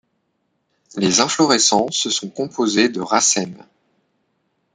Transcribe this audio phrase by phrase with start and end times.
[0.95, 3.63] Les inflorescences sont composées de racèmes.